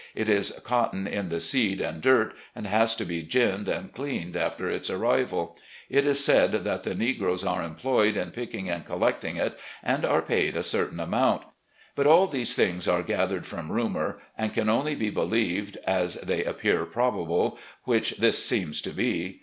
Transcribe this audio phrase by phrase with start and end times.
[0.15, 4.35] It is cotton in the seed and dirt, and has to be giimed and cleaned
[4.35, 5.55] after its arrival.
[5.91, 8.31] It is said that LETTERS TO WIFE AND DAUGHTERS 65 the negroes are employed in
[8.31, 11.43] picking and collecting it, and are paid a certain amount.
[11.93, 16.43] But all these things are gathered from rumovir, and can only be believed as they
[16.45, 19.39] appear probable, which this seems to be.